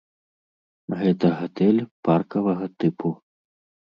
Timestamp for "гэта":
1.01-1.27